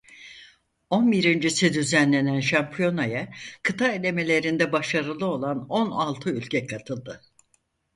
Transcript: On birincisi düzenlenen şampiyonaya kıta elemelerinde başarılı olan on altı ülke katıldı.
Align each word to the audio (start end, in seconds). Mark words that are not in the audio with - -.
On 0.89 1.11
birincisi 1.11 1.73
düzenlenen 1.73 2.39
şampiyonaya 2.39 3.33
kıta 3.63 3.87
elemelerinde 3.87 4.71
başarılı 4.71 5.25
olan 5.25 5.65
on 5.67 5.91
altı 5.91 6.29
ülke 6.29 6.65
katıldı. 6.67 7.21